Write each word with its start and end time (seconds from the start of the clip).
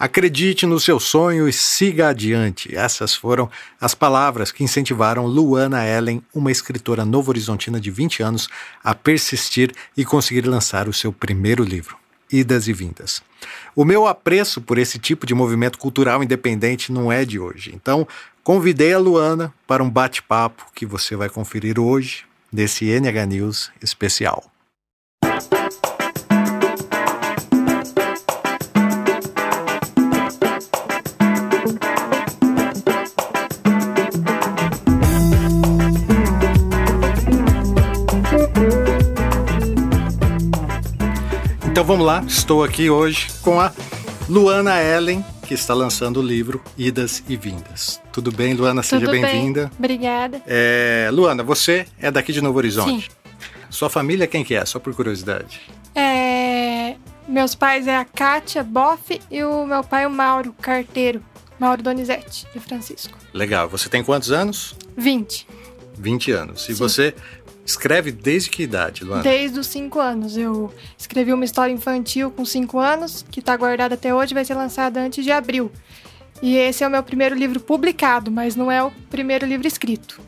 Acredite 0.00 0.64
no 0.64 0.80
seu 0.80 0.98
sonho 0.98 1.46
e 1.46 1.52
siga 1.52 2.08
adiante. 2.08 2.74
Essas 2.74 3.14
foram 3.14 3.50
as 3.78 3.94
palavras 3.94 4.50
que 4.50 4.64
incentivaram 4.64 5.26
Luana 5.26 5.86
Ellen, 5.86 6.22
uma 6.34 6.50
escritora 6.50 7.04
novo-horizontina 7.04 7.78
de 7.78 7.90
20 7.90 8.22
anos, 8.22 8.48
a 8.82 8.94
persistir 8.94 9.74
e 9.94 10.02
conseguir 10.02 10.46
lançar 10.46 10.88
o 10.88 10.92
seu 10.94 11.12
primeiro 11.12 11.62
livro, 11.62 11.98
Idas 12.32 12.66
e 12.66 12.72
Vindas. 12.72 13.22
O 13.76 13.84
meu 13.84 14.06
apreço 14.06 14.62
por 14.62 14.78
esse 14.78 14.98
tipo 14.98 15.26
de 15.26 15.34
movimento 15.34 15.78
cultural 15.78 16.22
independente 16.22 16.90
não 16.90 17.12
é 17.12 17.26
de 17.26 17.38
hoje. 17.38 17.70
Então, 17.74 18.08
convidei 18.42 18.94
a 18.94 18.98
Luana 18.98 19.52
para 19.66 19.84
um 19.84 19.90
bate-papo 19.90 20.64
que 20.74 20.86
você 20.86 21.14
vai 21.14 21.28
conferir 21.28 21.78
hoje 21.78 22.24
desse 22.50 22.86
NH 22.86 23.26
News 23.26 23.70
especial. 23.82 24.49
Vamos 41.90 42.06
lá, 42.06 42.22
estou 42.24 42.62
aqui 42.62 42.88
hoje 42.88 43.26
com 43.42 43.60
a 43.60 43.72
Luana 44.28 44.80
Ellen, 44.80 45.24
que 45.44 45.54
está 45.54 45.74
lançando 45.74 46.20
o 46.20 46.22
livro 46.22 46.62
Idas 46.78 47.20
e 47.28 47.36
Vindas. 47.36 48.00
Tudo 48.12 48.30
bem, 48.30 48.54
Luana? 48.54 48.80
Seja 48.80 49.10
bem-vinda. 49.10 49.62
Bem. 49.62 49.72
Obrigada. 49.76 50.40
É, 50.46 51.10
Luana, 51.12 51.42
você 51.42 51.88
é 51.98 52.08
daqui 52.08 52.32
de 52.32 52.40
Novo 52.40 52.58
Horizonte? 52.58 53.10
Sim. 53.10 53.16
Sua 53.68 53.90
família 53.90 54.28
quem 54.28 54.44
que 54.44 54.54
é? 54.54 54.64
Só 54.64 54.78
por 54.78 54.94
curiosidade. 54.94 55.62
É, 55.92 56.94
meus 57.26 57.56
pais 57.56 57.88
é 57.88 57.96
a 57.96 58.04
Kátia 58.04 58.62
Boff 58.62 59.20
e 59.28 59.42
o 59.42 59.66
meu 59.66 59.82
pai 59.82 60.06
o 60.06 60.10
Mauro 60.10 60.54
Carteiro. 60.62 61.20
Mauro 61.58 61.82
Donizete, 61.82 62.46
de 62.54 62.60
Francisco. 62.60 63.18
Legal. 63.34 63.68
Você 63.68 63.88
tem 63.88 64.04
quantos 64.04 64.30
anos? 64.30 64.76
20. 64.96 65.44
20 65.98 66.30
anos. 66.30 66.62
E 66.62 66.66
Sim. 66.66 66.74
você 66.74 67.14
Escreve 67.70 68.10
desde 68.10 68.50
que 68.50 68.64
idade, 68.64 69.04
Luana? 69.04 69.22
Desde 69.22 69.60
os 69.60 69.68
5 69.68 70.00
anos. 70.00 70.36
Eu 70.36 70.74
escrevi 70.98 71.32
uma 71.32 71.44
história 71.44 71.72
infantil 71.72 72.28
com 72.28 72.44
5 72.44 72.78
anos, 72.80 73.24
que 73.30 73.38
está 73.38 73.56
guardada 73.56 73.94
até 73.94 74.12
hoje, 74.12 74.34
vai 74.34 74.44
ser 74.44 74.54
lançada 74.54 75.00
antes 75.00 75.24
de 75.24 75.30
abril. 75.30 75.70
E 76.42 76.56
esse 76.56 76.82
é 76.82 76.88
o 76.88 76.90
meu 76.90 77.02
primeiro 77.02 77.36
livro 77.36 77.60
publicado, 77.60 78.28
mas 78.28 78.56
não 78.56 78.72
é 78.72 78.82
o 78.82 78.90
primeiro 79.08 79.46
livro 79.46 79.68
escrito. 79.68 80.20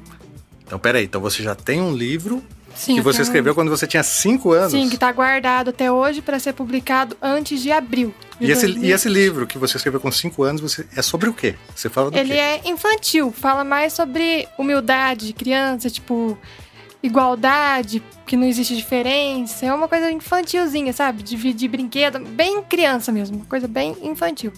Então, 0.64 0.78
peraí, 0.78 1.04
então 1.04 1.20
você 1.20 1.42
já 1.42 1.54
tem 1.54 1.80
um 1.80 1.92
livro 1.92 2.40
Sim, 2.76 2.94
que 2.94 3.00
você 3.00 3.22
escreveu 3.22 3.56
quando 3.56 3.70
você 3.70 3.88
tinha 3.88 4.04
5 4.04 4.52
anos? 4.52 4.70
Sim, 4.70 4.88
que 4.88 4.94
está 4.94 5.10
guardado 5.10 5.70
até 5.70 5.90
hoje 5.90 6.22
para 6.22 6.38
ser 6.38 6.52
publicado 6.52 7.16
antes 7.20 7.60
de 7.60 7.72
abril. 7.72 8.14
De 8.38 8.46
e, 8.46 8.50
esse, 8.52 8.66
e, 8.66 8.92
esse, 8.92 9.08
livro 9.08 9.48
que 9.48 9.58
você 9.58 9.76
escreveu 9.76 9.98
com 9.98 10.12
5 10.12 10.42
anos, 10.44 10.60
você, 10.60 10.86
é 10.94 11.02
sobre 11.02 11.28
o 11.28 11.34
quê? 11.34 11.56
Você 11.74 11.88
fala 11.88 12.08
do 12.08 12.16
Ele 12.16 12.34
quê? 12.34 12.38
é 12.38 12.60
infantil, 12.66 13.32
fala 13.32 13.64
mais 13.64 13.92
sobre 13.92 14.46
humildade 14.56 15.26
de 15.26 15.32
criança, 15.32 15.90
tipo, 15.90 16.38
igualdade, 17.02 18.02
que 18.26 18.36
não 18.36 18.46
existe 18.46 18.76
diferença. 18.76 19.66
É 19.66 19.74
uma 19.74 19.88
coisa 19.88 20.10
infantilzinha, 20.10 20.92
sabe? 20.92 21.22
Dividir 21.22 21.68
brinquedo, 21.68 22.20
bem 22.20 22.62
criança 22.62 23.10
mesmo, 23.10 23.36
uma 23.36 23.46
coisa 23.46 23.66
bem 23.66 23.96
infantil. 24.02 24.52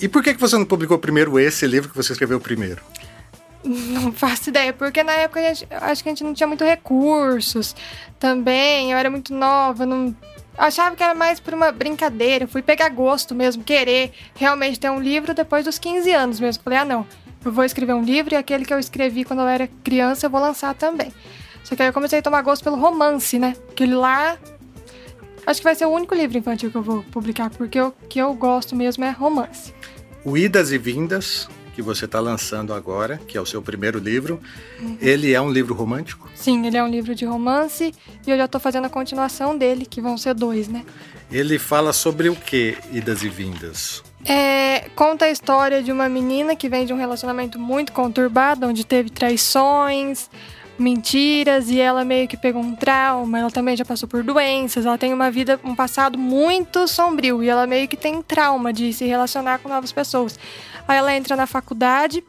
E 0.00 0.08
por 0.08 0.22
que, 0.22 0.34
que 0.34 0.40
você 0.40 0.56
não 0.56 0.64
publicou 0.64 0.98
primeiro 0.98 1.38
esse 1.38 1.66
livro 1.66 1.90
que 1.90 1.96
você 1.96 2.12
escreveu 2.12 2.40
primeiro? 2.40 2.82
Não 3.64 4.12
faço 4.12 4.48
ideia, 4.48 4.72
porque 4.72 5.04
na 5.04 5.12
época 5.12 5.40
gente, 5.40 5.68
acho 5.70 6.02
que 6.02 6.08
a 6.08 6.10
gente 6.10 6.24
não 6.24 6.34
tinha 6.34 6.48
muito 6.48 6.64
recursos 6.64 7.76
também, 8.18 8.90
eu 8.90 8.98
era 8.98 9.08
muito 9.08 9.32
nova, 9.32 9.86
não 9.86 10.12
achava 10.58 10.96
que 10.96 11.02
era 11.02 11.14
mais 11.14 11.38
por 11.38 11.54
uma 11.54 11.70
brincadeira. 11.70 12.48
fui 12.48 12.60
pegar 12.60 12.88
gosto 12.88 13.36
mesmo, 13.36 13.62
querer 13.62 14.12
realmente 14.34 14.80
ter 14.80 14.90
um 14.90 15.00
livro 15.00 15.32
depois 15.32 15.64
dos 15.64 15.78
15 15.78 16.12
anos 16.12 16.40
mesmo. 16.40 16.62
Falei, 16.62 16.80
ah, 16.80 16.84
não, 16.84 17.06
eu 17.44 17.52
vou 17.52 17.64
escrever 17.64 17.94
um 17.94 18.02
livro 18.02 18.34
e 18.34 18.36
aquele 18.36 18.64
que 18.64 18.74
eu 18.74 18.78
escrevi 18.78 19.24
quando 19.24 19.40
eu 19.40 19.48
era 19.48 19.68
criança 19.84 20.26
eu 20.26 20.30
vou 20.30 20.40
lançar 20.40 20.74
também. 20.74 21.12
Só 21.64 21.76
que 21.76 21.82
aí 21.82 21.88
eu 21.88 21.92
comecei 21.92 22.18
a 22.18 22.22
tomar 22.22 22.42
gosto 22.42 22.62
pelo 22.62 22.76
romance, 22.76 23.38
né? 23.38 23.56
Aquele 23.70 23.94
lá. 23.94 24.38
Acho 25.46 25.60
que 25.60 25.64
vai 25.64 25.74
ser 25.74 25.86
o 25.86 25.90
único 25.90 26.14
livro 26.14 26.38
infantil 26.38 26.70
que 26.70 26.76
eu 26.76 26.82
vou 26.82 27.02
publicar, 27.04 27.50
porque 27.50 27.80
o 27.80 27.92
que 28.08 28.18
eu 28.18 28.32
gosto 28.34 28.76
mesmo 28.76 29.04
é 29.04 29.10
romance. 29.10 29.74
O 30.24 30.36
Idas 30.36 30.70
e 30.70 30.78
Vindas, 30.78 31.48
que 31.74 31.82
você 31.82 32.04
está 32.04 32.20
lançando 32.20 32.72
agora, 32.72 33.18
que 33.26 33.36
é 33.36 33.40
o 33.40 33.46
seu 33.46 33.60
primeiro 33.60 33.98
livro, 33.98 34.40
uhum. 34.80 34.96
ele 35.00 35.32
é 35.32 35.40
um 35.40 35.50
livro 35.50 35.74
romântico? 35.74 36.30
Sim, 36.34 36.64
ele 36.66 36.76
é 36.76 36.84
um 36.84 36.88
livro 36.88 37.14
de 37.14 37.24
romance 37.24 37.92
e 38.24 38.30
eu 38.30 38.36
já 38.36 38.44
estou 38.44 38.60
fazendo 38.60 38.84
a 38.84 38.90
continuação 38.90 39.56
dele, 39.58 39.84
que 39.84 40.00
vão 40.00 40.16
ser 40.16 40.34
dois, 40.34 40.68
né? 40.68 40.84
Ele 41.30 41.58
fala 41.58 41.92
sobre 41.92 42.28
o 42.28 42.36
que, 42.36 42.76
Idas 42.92 43.22
e 43.22 43.28
Vindas? 43.28 44.02
É, 44.24 44.88
conta 44.94 45.24
a 45.24 45.30
história 45.30 45.82
de 45.82 45.90
uma 45.90 46.08
menina 46.08 46.54
que 46.54 46.68
vem 46.68 46.86
de 46.86 46.92
um 46.92 46.96
relacionamento 46.96 47.58
muito 47.58 47.92
conturbado, 47.92 48.66
onde 48.66 48.84
teve 48.84 49.10
traições, 49.10 50.30
mentiras 50.78 51.70
e 51.70 51.80
ela 51.80 52.04
meio 52.04 52.26
que 52.26 52.36
pegou 52.36 52.62
um 52.62 52.74
trauma, 52.74 53.38
ela 53.38 53.50
também 53.50 53.76
já 53.76 53.84
passou 53.84 54.08
por 54.08 54.22
doenças, 54.22 54.86
ela 54.86 54.98
tem 54.98 55.12
uma 55.12 55.30
vida, 55.30 55.60
um 55.64 55.74
passado 55.74 56.18
muito 56.18 56.88
sombrio 56.88 57.42
e 57.42 57.48
ela 57.48 57.66
meio 57.66 57.86
que 57.86 57.96
tem 57.96 58.22
trauma 58.22 58.72
de 58.72 58.92
se 58.92 59.04
relacionar 59.04 59.58
com 59.58 59.68
novas 59.68 59.92
pessoas. 59.92 60.38
Aí 60.86 60.96
ela 60.96 61.14
entra 61.14 61.36
na 61.36 61.46
faculdade 61.46 62.24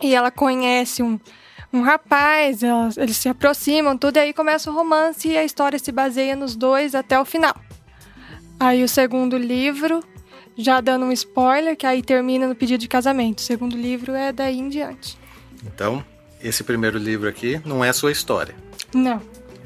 e 0.00 0.14
ela 0.14 0.30
conhece 0.30 1.02
um, 1.02 1.18
um 1.72 1.82
rapaz, 1.82 2.62
elas, 2.62 2.96
eles 2.96 3.16
se 3.16 3.28
aproximam, 3.28 3.96
tudo, 3.96 4.16
e 4.16 4.20
aí 4.20 4.32
começa 4.32 4.70
o 4.70 4.74
romance 4.74 5.28
e 5.28 5.36
a 5.36 5.44
história 5.44 5.78
se 5.78 5.92
baseia 5.92 6.36
nos 6.36 6.56
dois 6.56 6.94
até 6.94 7.18
o 7.18 7.24
final. 7.24 7.54
Aí 8.58 8.82
o 8.82 8.88
segundo 8.88 9.36
livro, 9.36 10.02
já 10.56 10.80
dando 10.80 11.04
um 11.06 11.12
spoiler, 11.12 11.76
que 11.76 11.86
aí 11.86 12.02
termina 12.02 12.46
no 12.46 12.54
pedido 12.54 12.80
de 12.80 12.88
casamento. 12.88 13.38
O 13.38 13.42
segundo 13.42 13.76
livro 13.76 14.14
é 14.14 14.32
daí 14.32 14.58
em 14.58 14.68
diante. 14.68 15.18
Então, 15.64 16.04
esse 16.44 16.62
primeiro 16.62 16.98
livro 16.98 17.28
aqui 17.28 17.60
não 17.64 17.84
é 17.84 17.88
a 17.88 17.92
sua 17.92 18.12
história. 18.12 18.54
Não. 18.92 19.20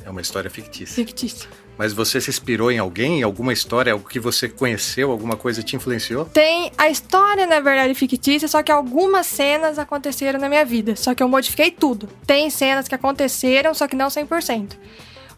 É 0.04 0.10
uma 0.10 0.20
história 0.20 0.48
fictícia. 0.48 0.94
Fictícia. 0.94 1.48
Mas 1.76 1.92
você 1.92 2.20
se 2.20 2.28
inspirou 2.28 2.72
em 2.72 2.78
alguém, 2.78 3.20
em 3.20 3.22
alguma 3.22 3.52
história, 3.52 3.92
algo 3.92 4.08
que 4.08 4.18
você 4.18 4.48
conheceu, 4.48 5.12
alguma 5.12 5.36
coisa 5.36 5.62
te 5.62 5.76
influenciou? 5.76 6.24
Tem 6.24 6.72
a 6.76 6.88
história, 6.88 7.46
na 7.46 7.60
verdade, 7.60 7.94
fictícia, 7.94 8.48
só 8.48 8.62
que 8.62 8.72
algumas 8.72 9.26
cenas 9.26 9.78
aconteceram 9.78 10.40
na 10.40 10.48
minha 10.48 10.64
vida. 10.64 10.96
Só 10.96 11.14
que 11.14 11.22
eu 11.22 11.28
modifiquei 11.28 11.70
tudo. 11.70 12.08
Tem 12.26 12.50
cenas 12.50 12.88
que 12.88 12.94
aconteceram, 12.94 13.72
só 13.74 13.86
que 13.86 13.94
não 13.94 14.08
100% 14.08 14.76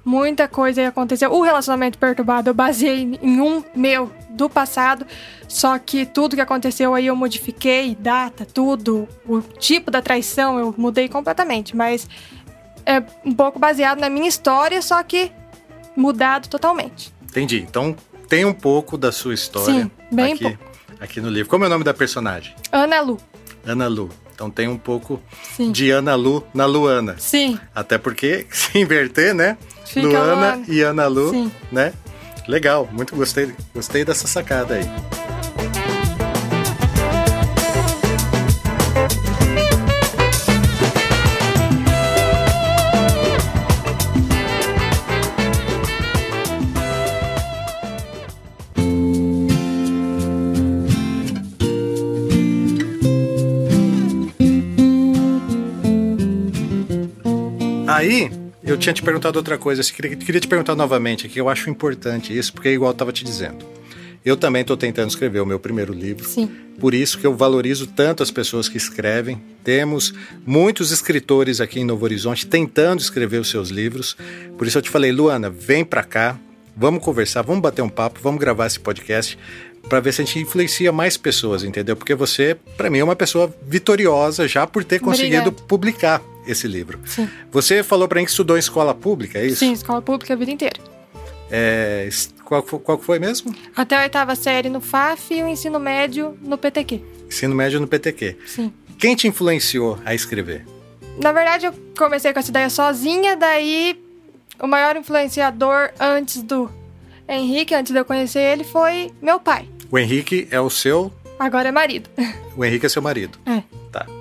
muita 0.04 0.48
coisa 0.48 0.88
aconteceu. 0.88 1.32
O 1.32 1.42
relacionamento 1.42 1.98
perturbado 1.98 2.50
eu 2.50 2.54
baseei 2.54 3.18
em 3.20 3.40
um 3.40 3.62
meu 3.74 4.12
do 4.30 4.48
passado, 4.48 5.06
só 5.48 5.78
que 5.78 6.06
tudo 6.06 6.36
que 6.36 6.40
aconteceu 6.40 6.94
aí 6.94 7.06
eu 7.06 7.16
modifiquei, 7.16 7.94
data, 7.94 8.46
tudo, 8.46 9.08
o 9.26 9.40
tipo 9.40 9.90
da 9.90 10.00
traição 10.00 10.58
eu 10.58 10.74
mudei 10.76 11.08
completamente, 11.08 11.76
mas 11.76 12.08
é 12.86 13.02
um 13.24 13.34
pouco 13.34 13.58
baseado 13.58 13.98
na 13.98 14.08
minha 14.08 14.28
história, 14.28 14.80
só 14.80 15.02
que 15.02 15.30
mudado 15.96 16.48
totalmente. 16.48 17.12
Entendi. 17.22 17.64
Então 17.68 17.94
tem 18.28 18.44
um 18.44 18.54
pouco 18.54 18.96
da 18.96 19.12
sua 19.12 19.34
história 19.34 19.84
Sim, 19.84 19.90
bem 20.10 20.32
aqui, 20.32 20.44
pouco. 20.44 20.58
aqui 21.00 21.20
no 21.20 21.28
livro. 21.28 21.50
Como 21.50 21.64
é 21.64 21.66
o 21.66 21.70
nome 21.70 21.84
da 21.84 21.92
personagem? 21.92 22.54
Ana 22.72 23.00
Lu. 23.00 23.18
Ana 23.66 23.88
Lu. 23.88 24.08
Então 24.34 24.50
tem 24.50 24.68
um 24.68 24.78
pouco 24.78 25.20
Sim. 25.54 25.70
de 25.70 25.90
Ana 25.90 26.14
Lu 26.14 26.42
na 26.54 26.64
Luana. 26.64 27.16
Sim. 27.18 27.60
Até 27.74 27.98
porque, 27.98 28.46
se 28.50 28.78
inverter, 28.78 29.34
né? 29.34 29.58
Fica 29.90 30.06
Luana, 30.06 30.34
Luana 30.34 30.64
e 30.68 30.82
Ana 30.82 31.08
Lu, 31.08 31.30
Sim. 31.30 31.50
né? 31.72 31.92
Legal, 32.46 32.88
muito 32.92 33.16
gostei, 33.16 33.52
gostei 33.74 34.04
dessa 34.04 34.28
sacada 34.28 34.74
aí. 34.74 34.88
Aí, 57.88 58.30
eu 58.72 58.78
tinha 58.78 58.92
te 58.92 59.02
perguntado 59.02 59.38
outra 59.38 59.58
coisa, 59.58 59.82
eu 59.82 60.14
queria, 60.16 60.40
te 60.40 60.48
perguntar 60.48 60.74
novamente, 60.74 61.28
que 61.28 61.40
eu 61.40 61.48
acho 61.48 61.68
importante 61.68 62.36
isso, 62.36 62.52
porque 62.52 62.68
é 62.68 62.72
igual 62.72 62.90
eu 62.90 62.92
estava 62.92 63.12
te 63.12 63.24
dizendo. 63.24 63.64
Eu 64.24 64.36
também 64.36 64.60
estou 64.60 64.76
tentando 64.76 65.08
escrever 65.08 65.40
o 65.40 65.46
meu 65.46 65.58
primeiro 65.58 65.94
livro. 65.94 66.24
Sim. 66.24 66.50
Por 66.78 66.92
isso 66.92 67.18
que 67.18 67.26
eu 67.26 67.34
valorizo 67.34 67.86
tanto 67.86 68.22
as 68.22 68.30
pessoas 68.30 68.68
que 68.68 68.76
escrevem. 68.76 69.40
Temos 69.64 70.12
muitos 70.44 70.90
escritores 70.90 71.60
aqui 71.60 71.80
em 71.80 71.84
Novo 71.84 72.04
Horizonte 72.04 72.46
tentando 72.46 73.00
escrever 73.00 73.40
os 73.40 73.48
seus 73.48 73.70
livros. 73.70 74.16
Por 74.58 74.66
isso 74.66 74.76
eu 74.76 74.82
te 74.82 74.90
falei, 74.90 75.10
Luana, 75.10 75.48
vem 75.48 75.84
para 75.84 76.02
cá, 76.02 76.38
vamos 76.76 77.02
conversar, 77.02 77.42
vamos 77.42 77.62
bater 77.62 77.80
um 77.80 77.88
papo, 77.88 78.20
vamos 78.22 78.40
gravar 78.40 78.66
esse 78.66 78.78
podcast 78.78 79.38
para 79.88 80.00
ver 80.00 80.12
se 80.12 80.20
a 80.20 80.24
gente 80.24 80.38
influencia 80.38 80.92
mais 80.92 81.16
pessoas, 81.16 81.64
entendeu? 81.64 81.96
Porque 81.96 82.14
você, 82.14 82.56
para 82.76 82.90
mim, 82.90 82.98
é 82.98 83.04
uma 83.04 83.16
pessoa 83.16 83.52
vitoriosa 83.66 84.46
já 84.46 84.66
por 84.66 84.84
ter 84.84 85.00
conseguido 85.00 85.48
Obrigada. 85.48 85.66
publicar 85.66 86.22
esse 86.46 86.66
livro. 86.66 86.98
Sim. 87.06 87.28
Você 87.50 87.82
falou 87.82 88.08
para 88.08 88.20
mim 88.20 88.24
que 88.24 88.30
estudou 88.30 88.56
em 88.56 88.60
escola 88.60 88.94
pública, 88.94 89.38
é 89.38 89.46
isso? 89.46 89.56
Sim, 89.56 89.72
escola 89.72 90.00
pública 90.02 90.34
a 90.34 90.36
vida 90.36 90.50
inteira. 90.50 90.80
É, 91.50 92.08
qual, 92.44 92.62
qual 92.62 92.98
foi 92.98 93.18
mesmo? 93.18 93.54
Até 93.74 93.96
a 93.96 94.02
oitava 94.02 94.34
série 94.34 94.68
no 94.68 94.80
FAF 94.80 95.34
e 95.34 95.42
o 95.42 95.48
ensino 95.48 95.80
médio 95.80 96.38
no 96.40 96.56
PTQ. 96.56 97.00
Ensino 97.26 97.54
médio 97.54 97.80
no 97.80 97.86
PTQ. 97.86 98.36
Sim. 98.46 98.72
Quem 98.98 99.16
te 99.16 99.26
influenciou 99.26 99.98
a 100.04 100.14
escrever? 100.14 100.64
Na 101.20 101.32
verdade, 101.32 101.66
eu 101.66 101.74
comecei 101.96 102.32
com 102.32 102.38
essa 102.38 102.50
ideia 102.50 102.70
sozinha, 102.70 103.36
daí 103.36 104.00
o 104.60 104.66
maior 104.66 104.96
influenciador 104.96 105.90
antes 105.98 106.42
do 106.42 106.70
Henrique, 107.28 107.74
antes 107.74 107.92
de 107.92 107.98
eu 107.98 108.04
conhecer 108.04 108.40
ele, 108.40 108.64
foi 108.64 109.10
meu 109.20 109.40
pai. 109.40 109.68
O 109.90 109.98
Henrique 109.98 110.46
é 110.50 110.60
o 110.60 110.70
seu. 110.70 111.12
Agora 111.38 111.68
é 111.68 111.72
marido. 111.72 112.08
O 112.56 112.64
Henrique 112.64 112.84
é 112.84 112.88
seu 112.88 113.00
marido. 113.00 113.38
É. 113.46 113.62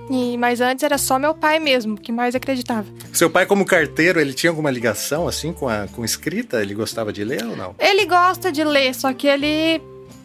E, 0.09 0.38
mas 0.38 0.59
antes 0.59 0.83
era 0.83 0.97
só 0.97 1.19
meu 1.19 1.35
pai 1.35 1.59
mesmo, 1.59 1.95
que 1.95 2.11
mais 2.11 2.33
acreditava. 2.33 2.88
Seu 3.13 3.29
pai, 3.29 3.45
como 3.45 3.63
carteiro, 3.63 4.19
ele 4.19 4.33
tinha 4.33 4.50
alguma 4.50 4.71
ligação 4.71 5.27
assim 5.27 5.53
com 5.53 5.69
a 5.69 5.88
com 5.88 6.03
escrita? 6.03 6.61
Ele 6.61 6.73
gostava 6.73 7.13
de 7.13 7.23
ler 7.23 7.45
ou 7.45 7.56
não? 7.56 7.75
Ele 7.77 8.06
gosta 8.06 8.51
de 8.51 8.63
ler, 8.63 8.95
só 8.95 9.13
que 9.13 9.27
ele 9.27 9.79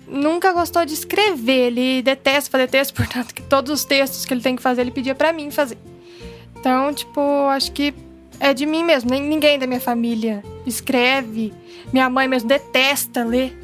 nunca 0.09 0.53
gostou 0.53 0.87
de 0.87 0.95
escrever. 0.95 1.67
Ele 1.67 2.03
detesta 2.03 2.51
fazer 2.51 2.69
texto, 2.69 2.95
portanto, 2.97 3.35
que 3.35 3.43
todos 3.43 3.71
os 3.71 3.85
textos 3.85 4.25
que 4.25 4.33
ele 4.33 4.41
tem 4.41 4.57
que 4.57 4.63
fazer, 4.63 4.81
ele 4.81 4.91
pedia 4.91 5.15
pra 5.15 5.33
mim 5.35 5.51
fazer. 5.51 5.77
Então, 6.59 6.95
tipo, 6.95 7.21
acho 7.51 7.71
que 7.73 7.93
é 8.41 8.55
de 8.55 8.65
mim 8.65 8.83
mesmo. 8.83 9.11
Nem 9.11 9.23
ninguém 9.23 9.59
da 9.59 9.67
minha 9.67 9.81
família 9.81 10.43
escreve. 10.67 11.53
Minha 11.93 12.09
mãe 12.09 12.27
mesmo 12.27 12.49
detesta 12.49 13.23
ler. 13.23 13.55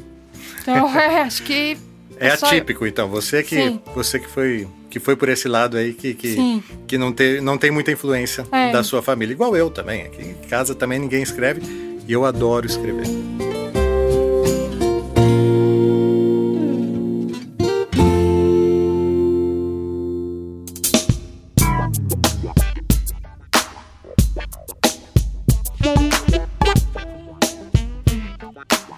Então, 0.61 0.87
é, 0.99 1.21
acho 1.21 1.41
que. 1.41 1.77
É 2.17 2.37
só- 2.37 2.45
atípico, 2.45 2.85
então. 2.85 3.09
Você 3.09 3.41
que 3.41 3.55
Sim. 3.55 3.81
você 3.95 4.19
que 4.19 4.27
foi 4.29 4.67
que 4.91 4.99
foi 4.99 5.15
por 5.15 5.29
esse 5.29 5.47
lado 5.47 5.77
aí 5.77 5.93
que 5.93 6.13
que, 6.13 6.33
Sim. 6.35 6.61
que 6.85 6.97
não 6.97 7.11
tem 7.13 7.39
não 7.41 7.57
tem 7.57 7.71
muita 7.71 7.91
influência 7.91 8.45
É. 8.51 8.71
da 8.71 8.83
sua 8.83 9.01
família, 9.01 9.33
igual 9.33 9.55
eu 9.55 9.69
também. 9.71 10.03
Aqui 10.03 10.21
em 10.21 10.47
casa 10.47 10.75
também 10.75 10.99
ninguém 10.99 11.23
escreve 11.23 11.61
e 12.07 12.11
eu 12.11 12.25
adoro 12.25 12.67
escrever. 12.67 13.07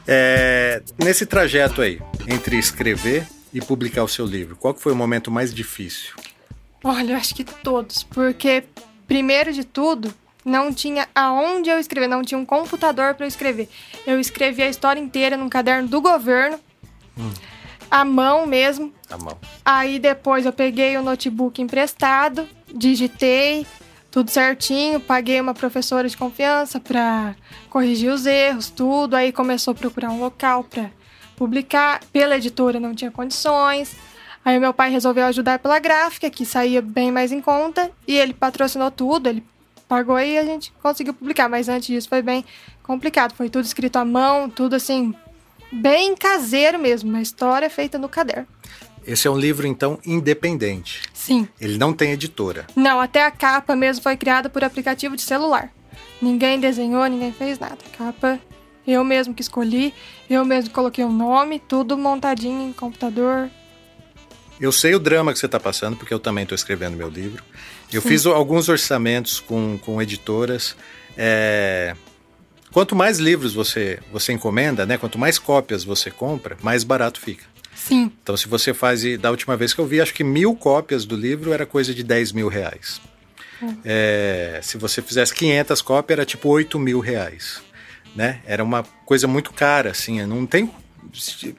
É, 0.08 0.82
nesse 1.04 1.26
trajeto 1.26 1.82
aí, 1.82 2.00
entre 2.28 2.58
escrever 2.58 3.26
e 3.54 3.62
publicar 3.62 4.04
o 4.04 4.08
seu 4.08 4.26
livro, 4.26 4.56
qual 4.56 4.74
foi 4.74 4.92
o 4.92 4.96
momento 4.96 5.30
mais 5.30 5.54
difícil? 5.54 6.16
Olha, 6.84 7.12
eu 7.14 7.18
acho 7.18 7.36
que 7.36 7.44
todos. 7.44 8.04
Porque, 8.04 8.64
primeiro 9.08 9.54
de 9.54 9.64
tudo, 9.64 10.14
não 10.44 10.74
tinha 10.74 11.08
aonde 11.16 11.70
eu 11.70 11.80
escrever, 11.80 12.08
não 12.08 12.24
tinha 12.24 12.38
um 12.38 12.46
computador 12.46 13.14
para 13.14 13.26
eu 13.26 13.28
escrever. 13.28 13.70
Eu 14.06 14.20
escrevi 14.20 14.64
a 14.64 14.70
história 14.70 15.00
inteira 15.00 15.38
num 15.38 15.48
caderno 15.48 15.88
do 15.88 16.02
governo, 16.02 16.60
à 17.90 18.04
mão 18.04 18.46
mesmo. 18.46 18.94
A 19.10 19.18
mão. 19.18 19.38
Aí 19.64 20.00
depois 20.00 20.46
eu 20.46 20.52
peguei 20.52 20.98
o 20.98 21.04
notebook 21.04 21.62
emprestado, 21.62 22.48
digitei 22.74 23.66
tudo 24.14 24.30
certinho, 24.30 25.00
paguei 25.00 25.42
uma 25.42 25.56
professora 25.56 26.08
de 26.08 26.16
confiança 26.16 26.80
para 26.80 27.36
corrigir 27.68 28.12
os 28.12 28.28
erros, 28.28 28.70
tudo. 28.70 29.16
Aí 29.16 29.32
começou 29.32 29.72
a 29.72 29.76
procurar 29.76 30.12
um 30.12 30.20
local 30.20 30.64
para 30.64 30.92
publicar. 31.34 32.02
Pela 32.12 32.38
editora 32.38 32.80
não 32.80 32.96
tinha 32.96 33.12
condições. 33.12 33.96
Aí 34.46 34.60
meu 34.60 34.74
pai 34.74 34.92
resolveu 34.92 35.26
ajudar 35.26 35.60
pela 35.60 35.80
gráfica, 35.80 36.30
que 36.30 36.46
saía 36.46 36.82
bem 36.82 37.12
mais 37.12 37.32
em 37.32 37.40
conta, 37.40 37.90
e 38.06 38.18
ele 38.18 38.34
patrocinou 38.34 38.92
tudo, 38.92 39.30
ele 39.30 39.44
pagou 39.88 40.20
e 40.20 40.38
a 40.38 40.44
gente 40.44 40.74
conseguiu 40.82 41.14
publicar. 41.14 41.48
Mas 41.48 41.70
antes 41.70 41.88
disso 41.88 42.10
foi 42.10 42.22
bem 42.22 42.44
complicado, 42.82 43.34
foi 43.34 43.50
tudo 43.50 43.64
escrito 43.64 43.96
à 43.98 44.04
mão, 44.04 44.50
tudo 44.50 44.76
assim, 44.76 45.14
bem 45.72 46.16
caseiro 46.16 46.78
mesmo, 46.78 47.10
uma 47.10 47.22
história 47.22 47.70
feita 47.70 47.98
no 47.98 48.10
caderno. 48.10 48.48
Esse 49.06 49.28
é 49.28 49.32
um 49.32 49.38
livro 49.38 49.68
então 49.68 50.00
independente. 50.06 51.02
Sim. 51.14 51.48
Ele 51.60 51.78
não 51.78 51.94
tem 51.94 52.12
editora. 52.12 52.68
Não, 52.76 53.00
até 53.00 53.26
a 53.26 53.32
capa 53.32 53.76
mesmo 53.76 54.04
foi 54.04 54.16
criada 54.16 54.50
por 54.50 54.64
aplicativo 54.64 55.16
de 55.16 55.22
celular. 55.22 55.72
Ninguém 56.22 56.60
desenhou, 56.60 57.06
ninguém 57.06 57.34
fez 57.34 57.60
nada. 57.60 57.78
A 57.94 57.98
capa 57.98 58.40
eu 58.86 59.04
mesmo 59.04 59.34
que 59.34 59.42
escolhi, 59.42 59.94
eu 60.30 60.44
mesmo 60.46 60.74
coloquei 60.74 61.04
o 61.04 61.12
nome, 61.12 61.60
tudo 61.60 61.98
montadinho 61.98 62.70
em 62.70 62.74
computador. 62.74 63.50
Eu 64.60 64.72
sei 64.72 64.96
o 64.96 65.00
drama 65.00 65.34
que 65.34 65.40
você 65.40 65.46
está 65.46 65.60
passando, 65.60 65.98
porque 65.98 66.14
eu 66.14 66.20
também 66.20 66.44
estou 66.44 66.56
escrevendo 66.56 66.96
meu 66.96 67.10
livro. 67.10 67.44
Eu 67.92 68.02
fiz 68.02 68.26
alguns 68.26 68.70
orçamentos 68.70 69.40
com, 69.40 69.78
com 69.78 70.02
editoras. 70.02 70.76
É, 71.18 71.96
Quanto 72.74 72.96
mais 72.96 73.20
livros 73.20 73.54
você, 73.54 74.00
você 74.12 74.34
encomenda, 74.34 74.84
né? 74.84 74.98
Quanto 74.98 75.20
mais 75.20 75.38
cópias 75.38 75.84
você 75.84 76.10
compra, 76.10 76.58
mais 76.64 76.84
barato 76.84 77.20
fica. 77.22 77.46
Sim, 77.76 78.12
Então, 78.24 78.36
se 78.36 78.48
você 78.48 78.74
faz, 78.74 79.04
da 79.20 79.30
última 79.30 79.56
vez 79.56 79.74
que 79.74 79.82
eu 79.82 79.86
vi, 79.86 80.02
acho 80.02 80.14
que 80.14 80.24
mil 80.24 80.56
cópias 80.56 81.06
do 81.06 81.16
livro 81.16 81.54
era 81.54 81.66
coisa 81.66 81.94
de 81.94 82.02
10 82.02 82.32
mil 82.32 82.48
reais. 82.48 83.00
É, 83.86 84.60
se 84.64 84.78
você 84.78 85.02
fizesse 85.02 85.34
500 85.34 85.82
cópias, 85.82 86.18
era 86.18 86.26
tipo 86.26 86.50
8 86.50 86.80
mil 86.80 87.00
reais. 87.00 87.62
Né? 88.16 88.40
Era 88.46 88.64
uma 88.64 88.84
coisa 89.06 89.28
muito 89.28 89.52
cara, 89.54 89.92
assim. 89.92 90.24
Não 90.26 90.46
tem. 90.46 90.70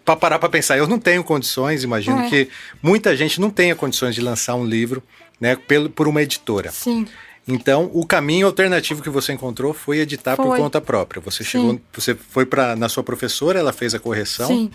Para 0.05 0.17
parar 0.17 0.39
para 0.39 0.49
pensar, 0.49 0.79
eu 0.79 0.87
não 0.87 0.99
tenho 0.99 1.23
condições, 1.23 1.83
imagino 1.85 2.21
É. 2.23 2.29
que 2.31 2.49
muita 2.83 3.17
gente 3.17 3.41
não 3.41 3.51
tenha 3.51 3.75
condições 3.77 4.15
de 4.15 4.21
lançar 4.21 4.55
um 4.55 4.65
livro 4.65 5.03
né, 5.41 5.55
pelo, 5.57 5.91
por 5.91 6.09
uma 6.09 6.23
editora. 6.23 6.71
sim. 6.71 7.07
Então, 7.47 7.91
o 7.93 8.07
caminho 8.07 8.47
alternativo 8.47 9.03
que 9.03 9.11
você 9.11 9.35
encontrou 9.35 9.75
foi 9.75 9.99
editar 9.99 10.35
por 10.35 10.47
Foi. 10.47 10.59
conta 10.59 10.81
própria. 10.81 11.21
Você 11.21 11.45
Sim. 11.45 11.51
chegou, 11.51 11.81
você 11.93 12.15
foi 12.15 12.47
para 12.47 12.75
na 12.75 12.89
sua 12.89 13.03
professora, 13.05 13.59
ela 13.59 13.71
fez 13.71 13.95
a 13.95 13.99
correção. 13.99 14.47
Sim. 14.47 14.71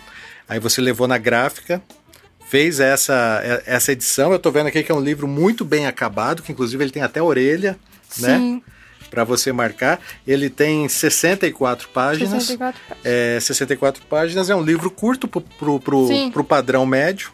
Aí 0.48 0.60
você 0.60 0.80
levou 0.80 1.08
na 1.08 1.18
gráfica, 1.18 1.82
fez 2.48 2.78
essa, 2.78 3.42
essa 3.66 3.90
edição. 3.90 4.30
Eu 4.32 4.38
tô 4.38 4.52
vendo 4.52 4.68
aqui 4.68 4.84
que 4.84 4.92
é 4.92 4.94
um 4.94 5.00
livro 5.02 5.26
muito 5.26 5.64
bem 5.64 5.88
acabado, 5.88 6.44
que 6.44 6.52
inclusive 6.52 6.84
ele 6.84 6.92
tem 6.92 7.02
até 7.02 7.20
orelha, 7.20 7.76
né? 8.18 8.38
Sim. 8.38 8.62
Para 9.10 9.24
você 9.24 9.52
marcar. 9.52 10.00
Ele 10.26 10.48
tem 10.48 10.88
64 10.88 11.88
páginas. 11.88 12.44
64 12.44 12.80
páginas. 12.88 13.04
É, 13.04 13.40
64 13.40 14.02
páginas. 14.06 14.50
É 14.50 14.54
um 14.54 14.62
livro 14.62 14.90
curto 14.90 15.26
pro, 15.26 15.40
pro, 15.40 15.80
pro, 15.80 16.06
Sim. 16.06 16.30
pro 16.30 16.44
padrão 16.44 16.86
médio. 16.86 17.32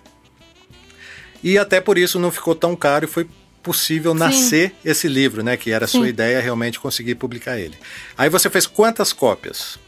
E 1.42 1.58
até 1.58 1.80
por 1.80 1.98
isso 1.98 2.18
não 2.18 2.30
ficou 2.30 2.54
tão 2.54 2.74
caro 2.74 3.04
e 3.04 3.08
foi 3.08 3.28
possível 3.62 4.12
Sim. 4.12 4.18
nascer 4.18 4.74
esse 4.84 5.06
livro, 5.08 5.42
né? 5.42 5.56
Que 5.56 5.70
era 5.70 5.84
a 5.84 5.88
sua 5.88 6.08
ideia 6.08 6.40
realmente 6.40 6.80
conseguir 6.80 7.16
publicar 7.16 7.58
ele. 7.58 7.76
Aí 8.16 8.28
você 8.28 8.48
fez 8.48 8.66
quantas 8.66 9.12
cópias? 9.12 9.78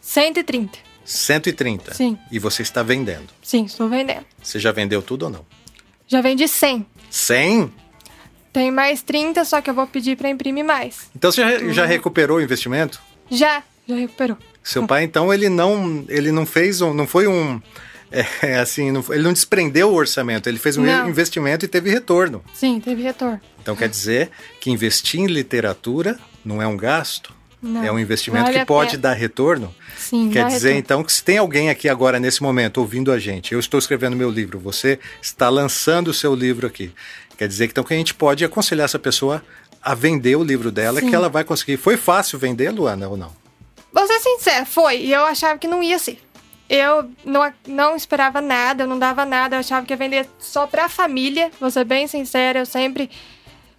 130. 0.00 0.78
130. 1.04 1.94
Sim. 1.94 2.18
E 2.30 2.38
você 2.38 2.62
está 2.62 2.82
vendendo. 2.82 3.28
Sim, 3.42 3.64
estou 3.64 3.88
vendendo. 3.88 4.24
Você 4.42 4.58
já 4.58 4.72
vendeu 4.72 5.02
tudo 5.02 5.24
ou 5.24 5.30
não? 5.30 5.46
Já 6.06 6.20
vendi 6.20 6.46
100. 6.46 6.86
100? 7.10 7.72
Tem 8.52 8.70
mais 8.70 9.02
30, 9.02 9.44
só 9.44 9.60
que 9.60 9.70
eu 9.70 9.74
vou 9.74 9.86
pedir 9.86 10.16
para 10.16 10.28
imprimir 10.28 10.64
mais. 10.64 11.10
Então 11.16 11.32
você 11.32 11.40
já, 11.40 11.64
Uhum. 11.64 11.72
já 11.72 11.86
recuperou 11.86 12.38
o 12.38 12.40
investimento? 12.42 13.00
Já, 13.30 13.62
já 13.88 13.96
recuperou. 13.96 14.36
Seu 14.62 14.86
pai, 14.86 15.04
então, 15.04 15.32
ele 15.32 15.48
não, 15.48 16.04
ele 16.08 16.30
não 16.30 16.44
fez 16.46 16.80
um, 16.80 16.92
não 16.94 17.06
foi 17.06 17.26
um, 17.26 17.60
é, 18.42 18.58
assim, 18.58 18.90
não 18.92 19.02
ele 19.10 19.22
não 19.22 19.32
desprendeu 19.32 19.88
o 19.90 19.94
orçamento, 19.94 20.48
ele 20.48 20.58
fez 20.58 20.76
um 20.76 20.82
Não. 20.84 21.08
investimento 21.08 21.64
e 21.64 21.68
teve 21.68 21.90
retorno. 21.90 22.44
Sim, 22.54 22.78
teve 22.78 23.02
retorno. 23.02 23.40
Então 23.60 23.74
quer 23.74 23.88
dizer 23.88 24.30
que 24.60 24.70
investir 24.70 25.20
em 25.20 25.26
literatura 25.26 26.18
não 26.44 26.60
é 26.60 26.66
um 26.66 26.76
gasto, 26.76 27.32
Não, 27.62 27.82
é 27.82 27.90
um 27.90 27.98
investimento 27.98 28.44
vale 28.46 28.58
que 28.60 28.64
pode 28.66 28.96
dar 28.98 29.14
retorno. 29.14 29.74
Sim, 29.96 30.30
Quer 30.30 30.46
dizer, 30.46 30.68
retorno. 30.74 30.78
então, 30.78 31.04
que 31.04 31.12
se 31.12 31.22
tem 31.24 31.38
alguém 31.38 31.70
aqui 31.70 31.88
agora, 31.88 32.18
nesse 32.20 32.42
momento, 32.42 32.78
ouvindo 32.78 33.10
a 33.12 33.18
gente, 33.18 33.52
eu 33.54 33.60
estou 33.60 33.78
escrevendo 33.78 34.14
meu 34.16 34.30
livro, 34.30 34.58
você 34.58 34.98
está 35.22 35.48
lançando 35.48 36.08
o 36.08 36.14
seu 36.14 36.34
livro 36.34 36.66
aqui. 36.66 36.92
Quer 37.42 37.48
dizer, 37.48 37.64
então, 37.64 37.82
que 37.82 37.92
a 37.92 37.96
gente 37.96 38.14
pode 38.14 38.44
aconselhar 38.44 38.84
essa 38.84 39.00
pessoa 39.00 39.44
a 39.82 39.96
vender 39.96 40.36
o 40.36 40.44
livro 40.44 40.70
dela, 40.70 41.00
Sim. 41.00 41.10
que 41.10 41.14
ela 41.16 41.28
vai 41.28 41.42
conseguir. 41.42 41.76
Foi 41.76 41.96
fácil 41.96 42.38
vender, 42.38 42.70
Luana, 42.70 43.08
ou 43.08 43.16
não? 43.16 43.32
Vou 43.92 44.06
ser 44.06 44.20
sincera, 44.20 44.64
foi. 44.64 44.98
E 44.98 45.12
eu 45.12 45.24
achava 45.24 45.58
que 45.58 45.66
não 45.66 45.82
ia 45.82 45.98
ser. 45.98 46.22
Eu 46.70 47.10
não, 47.24 47.52
não 47.66 47.96
esperava 47.96 48.40
nada, 48.40 48.84
eu 48.84 48.86
não 48.86 48.96
dava 48.96 49.24
nada, 49.24 49.56
eu 49.56 49.58
achava 49.58 49.84
que 49.84 49.92
ia 49.92 49.96
vender 49.96 50.28
só 50.38 50.68
pra 50.68 50.88
família. 50.88 51.50
Vou 51.58 51.68
ser 51.68 51.84
bem 51.84 52.06
sincera, 52.06 52.60
eu 52.60 52.66
sempre 52.66 53.10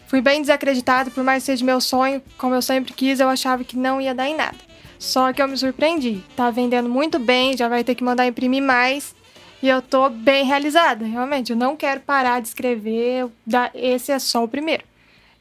fui 0.08 0.20
bem 0.20 0.41
desacreditada, 0.41 1.10
por 1.10 1.24
mais 1.24 1.43
que 1.43 1.46
seja 1.46 1.63
meu 1.63 1.79
sonho, 1.79 2.22
como 2.38 2.53
eu 2.53 2.62
sempre 2.62 2.91
quis, 2.91 3.22
eu 3.22 3.29
achava 3.29 3.63
que 3.63 3.77
não 3.77 4.01
ia 4.01 4.13
dar 4.13 4.27
em 4.27 4.36
nada. 4.36 4.58
Só 5.00 5.32
que 5.32 5.41
eu 5.41 5.48
me 5.48 5.55
surpreendi. 5.55 6.22
Tá 6.36 6.51
vendendo 6.51 6.89
muito 6.89 7.17
bem, 7.17 7.55
já 7.55 7.70
vai 7.70 7.82
ter 7.82 7.96
que 7.96 8.03
mandar 8.03 8.27
imprimir 8.27 8.62
mais. 8.62 9.15
E 9.63 9.70
eu 9.70 9.82
tô 9.82 10.10
bem 10.10 10.43
realizada, 10.43 11.05
realmente. 11.05 11.53
Eu 11.53 11.55
não 11.55 11.77
quero 11.77 12.01
parar 12.01 12.41
de 12.41 12.50
escrever. 12.50 13.29
Esse 13.74 14.12
é 14.12 14.20
só 14.20 14.43
o 14.43 14.48
primeiro. 14.48 14.84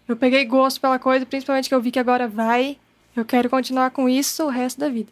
Eu 0.07 0.17
peguei 0.17 0.45
gosto 0.45 0.81
pela 0.81 0.97
coisa, 0.97 1.27
principalmente 1.27 1.69
que 1.69 1.75
eu 1.75 1.81
vi 1.81 1.91
que 1.91 1.99
agora 1.99 2.29
vai. 2.29 2.79
Eu 3.17 3.25
quero 3.25 3.51
continuar 3.51 3.91
com 3.91 4.09
isso 4.09 4.45
o 4.45 4.49
resto 4.49 4.79
da 4.79 4.89
vida. 4.89 5.11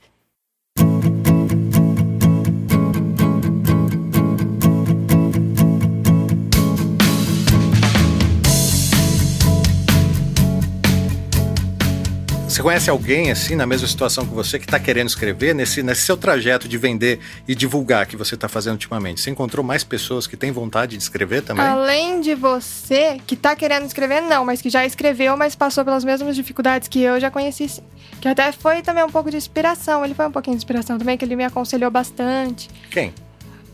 Você 12.60 12.64
conhece 12.64 12.90
alguém 12.90 13.30
assim 13.30 13.56
na 13.56 13.64
mesma 13.64 13.88
situação 13.88 14.26
que 14.26 14.34
você 14.34 14.58
que 14.58 14.66
está 14.66 14.78
querendo 14.78 15.08
escrever 15.08 15.54
nesse, 15.54 15.82
nesse 15.82 16.02
seu 16.02 16.14
trajeto 16.14 16.68
de 16.68 16.76
vender 16.76 17.18
e 17.48 17.54
divulgar 17.54 18.04
que 18.04 18.18
você 18.18 18.34
está 18.34 18.50
fazendo 18.50 18.74
ultimamente? 18.74 19.22
Você 19.22 19.30
encontrou 19.30 19.64
mais 19.64 19.82
pessoas 19.82 20.26
que 20.26 20.36
têm 20.36 20.52
vontade 20.52 20.94
de 20.94 21.02
escrever 21.02 21.40
também? 21.40 21.64
Além 21.64 22.20
de 22.20 22.34
você 22.34 23.18
que 23.26 23.32
está 23.32 23.56
querendo 23.56 23.86
escrever, 23.86 24.20
não, 24.20 24.44
mas 24.44 24.60
que 24.60 24.68
já 24.68 24.84
escreveu, 24.84 25.38
mas 25.38 25.54
passou 25.54 25.86
pelas 25.86 26.04
mesmas 26.04 26.36
dificuldades 26.36 26.86
que 26.86 27.00
eu 27.00 27.18
já 27.18 27.30
conheci. 27.30 27.66
Sim. 27.66 27.82
Que 28.20 28.28
até 28.28 28.52
foi 28.52 28.82
também 28.82 29.04
um 29.04 29.10
pouco 29.10 29.30
de 29.30 29.38
inspiração. 29.38 30.04
Ele 30.04 30.12
foi 30.12 30.26
um 30.26 30.30
pouquinho 30.30 30.54
de 30.54 30.60
inspiração 30.60 30.98
também, 30.98 31.16
que 31.16 31.24
ele 31.24 31.36
me 31.36 31.44
aconselhou 31.44 31.90
bastante. 31.90 32.68
Quem? 32.90 33.14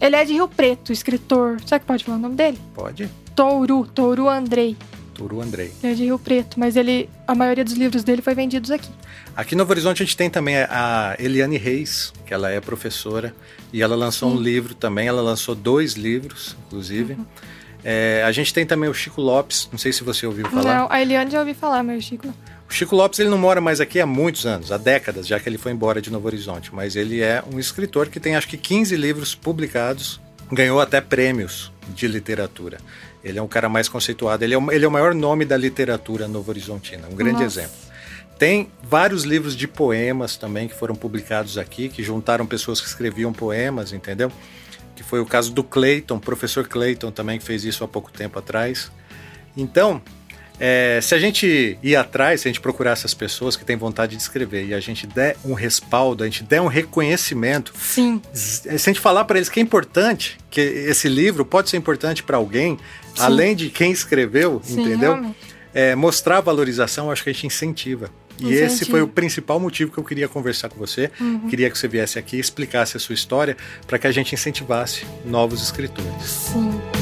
Ele 0.01 0.15
é 0.15 0.25
de 0.25 0.33
Rio 0.33 0.47
Preto, 0.47 0.93
escritor. 0.93 1.61
Será 1.67 1.81
que 1.81 1.87
pode 1.87 2.05
falar 2.05 2.19
o 2.19 2.21
nome 2.21 2.37
dele? 2.37 2.61
Pode. 2.73 3.11
Touro, 3.35 3.85
Touro 3.85 4.29
Andrei. 4.29 4.77
Touro 5.17 5.41
Andrei. 5.41 5.73
Ele 5.83 5.93
é 5.93 5.95
de 5.97 6.05
Rio 6.05 6.19
Preto, 6.19 6.61
mas 6.61 6.77
ele, 6.77 7.09
a 7.27 7.35
maioria 7.35 7.65
dos 7.65 7.73
livros 7.73 8.05
dele 8.05 8.21
foi 8.21 8.35
vendidos 8.35 8.71
aqui. 8.71 8.91
Aqui 9.35 9.55
no 9.55 9.61
Novo 9.61 9.73
Horizonte 9.73 10.03
a 10.03 10.07
gente 10.07 10.17
tem 10.17 10.29
também 10.29 10.57
a 10.57 11.17
Eliane 11.19 11.57
Reis, 11.57 12.13
que 12.27 12.35
ela 12.35 12.51
é 12.51 12.61
professora, 12.61 13.35
e 13.73 13.83
ela 13.83 13.97
lançou 13.97 14.31
Sim. 14.31 14.37
um 14.37 14.41
livro 14.41 14.75
também, 14.75 15.09
ela 15.09 15.23
lançou 15.23 15.55
dois 15.55 15.95
livros, 15.95 16.57
inclusive. 16.67 17.15
Uhum. 17.15 17.27
É, 17.83 18.23
a 18.25 18.33
gente 18.33 18.53
tem 18.53 18.67
também 18.67 18.91
o 18.91 18.95
Chico 18.95 19.21
Lopes, 19.21 19.69
não 19.71 19.79
sei 19.79 19.93
se 19.93 20.05
você 20.05 20.27
ouviu 20.27 20.49
falar. 20.49 20.81
Não, 20.81 20.91
a 20.91 21.01
Eliane 21.01 21.31
já 21.31 21.41
ouvi 21.41 21.55
falar, 21.55 21.83
mas 21.83 22.05
o 22.05 22.07
Chico 22.07 22.27
não. 22.27 22.35
O 22.69 22.73
Chico 22.73 22.97
Lopes 22.97 23.21
ele 23.21 23.29
não 23.29 23.39
mora 23.39 23.61
mais 23.61 23.81
aqui 23.81 24.01
há 24.01 24.07
muitos 24.07 24.45
anos, 24.45 24.73
há 24.73 24.77
décadas, 24.77 25.27
já 25.27 25.39
que 25.39 25.49
ele 25.49 25.57
foi 25.57 25.71
embora 25.71 26.03
de 26.03 26.11
Novo 26.11 26.27
Horizonte, 26.27 26.75
mas 26.75 26.97
ele 26.97 27.21
é 27.21 27.43
um 27.51 27.61
escritor 27.61 28.09
que 28.09 28.19
tem 28.19 28.35
acho 28.35 28.49
que 28.49 28.57
15 28.57 28.97
livros 28.97 29.35
publicados, 29.35 30.21
ganhou 30.51 30.81
até 30.81 31.01
prêmios 31.01 31.73
de 31.89 32.09
literatura. 32.09 32.79
Ele 33.27 33.41
é 33.41 33.43
um 33.43 33.49
cara 33.49 33.69
mais 33.69 33.89
conceituado, 33.89 34.45
ele 34.45 34.55
é 34.55 34.59
o, 34.59 34.71
ele 34.71 34.85
é 34.85 34.89
o 34.89 34.91
maior 34.91 35.13
nome 35.13 35.45
da 35.45 35.57
literatura 35.57 36.29
novo-horizontina, 36.29 37.09
um 37.11 37.17
grande 37.17 37.43
Nossa. 37.43 37.61
exemplo. 37.61 37.77
Tem 38.39 38.71
vários 38.85 39.25
livros 39.25 39.57
de 39.57 39.67
poemas 39.67 40.37
também 40.37 40.69
que 40.69 40.75
foram 40.75 40.95
publicados 40.95 41.59
aqui, 41.59 41.89
que 41.89 42.05
juntaram 42.05 42.47
pessoas 42.47 42.81
que 42.81 42.87
escreviam 42.87 43.33
poemas, 43.33 43.93
entendeu? 43.93 44.31
Que 44.95 45.03
foi 45.03 45.19
o 45.21 45.27
caso 45.27 45.53
do 45.53 45.65
Clayton, 45.65 46.21
professor 46.21 46.69
Clayton 46.69 47.11
também, 47.11 47.39
que 47.39 47.45
fez 47.45 47.65
isso 47.65 47.83
há 47.83 47.89
pouco 47.89 48.13
tempo 48.13 48.39
atrás. 48.39 48.93
Então, 49.57 50.01
é, 50.59 51.01
se 51.03 51.15
a 51.15 51.19
gente 51.19 51.79
ir 51.83 51.97
atrás, 51.97 52.41
se 52.41 52.49
a 52.49 52.51
gente 52.51 52.61
procurar 52.61 52.93
essas 52.93 53.13
pessoas 53.13 53.57
que 53.57 53.65
têm 53.65 53.77
vontade 53.77 54.17
de 54.17 54.23
escrever 54.23 54.67
e 54.67 54.75
a 54.75 54.81
gente 54.81 55.07
der 55.07 55.37
um 55.45 55.53
respaldo, 55.53 56.25
a 56.25 56.27
gente 56.27 56.43
der 56.43 56.61
um 56.61 56.67
reconhecimento, 56.67 57.73
Sim. 57.79 58.21
se 58.33 58.69
a 58.69 58.77
gente 58.77 59.01
falar 59.01 59.25
para 59.25 59.39
eles 59.39 59.49
que 59.49 59.61
é 59.61 59.63
importante, 59.63 60.39
que 60.51 60.61
esse 60.61 61.09
livro 61.09 61.45
pode 61.45 61.69
ser 61.69 61.77
importante 61.77 62.23
para 62.23 62.39
alguém, 62.39 62.79
Sim. 63.15 63.23
além 63.23 63.55
de 63.55 63.69
quem 63.69 63.93
escreveu, 63.93 64.61
Sim, 64.65 64.81
entendeu? 64.81 65.35
É, 65.75 65.95
mostrar 65.95 66.41
valorização, 66.41 67.11
acho 67.11 67.23
que 67.23 67.31
a 67.31 67.33
gente 67.33 67.47
incentiva. 67.47 68.11
E 68.39 68.53
esse 68.53 68.85
foi 68.85 69.01
o 69.01 69.09
principal 69.09 69.59
motivo 69.59 69.91
que 69.91 69.99
eu 69.99 70.05
queria 70.05 70.29
conversar 70.29 70.69
com 70.69 70.79
você. 70.79 71.11
Uhum. 71.19 71.49
Queria 71.49 71.71
que 71.71 71.79
você 71.79 71.89
viesse 71.89 72.19
aqui 72.19 72.37
e 72.37 72.41
explicasse 72.41 72.97
a 72.97 73.01
sua 73.01 73.15
história 73.15 73.57
para 73.87 73.99
que 73.99 74.07
a 74.07 74.13
gente 74.13 74.35
incentivasse 74.35 75.07
novos 75.25 75.63
escritores. 75.63 76.23
Sim. 76.23 76.96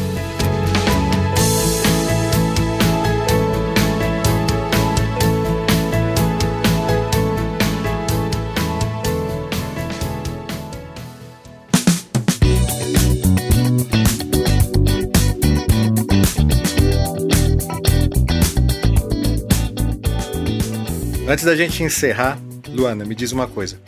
Antes 21.34 21.44
da 21.44 21.56
gente 21.56 21.82
encerrar, 21.82 22.38
Luana, 22.68 23.04
me 23.04 23.12
diz 23.12 23.32
uma 23.32 23.48
coisa. 23.48 23.80